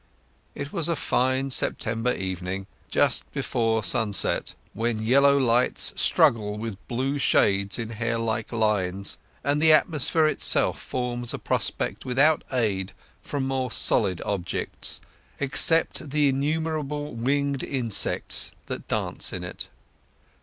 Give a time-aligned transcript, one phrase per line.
[0.55, 7.19] It was a fine September evening, just before sunset, when yellow lights struggle with blue
[7.19, 13.71] shades in hairlike lines, and the atmosphere itself forms a prospect without aid from more
[13.71, 15.01] solid objects,
[15.39, 19.69] except the innumerable winged insects that dance in it.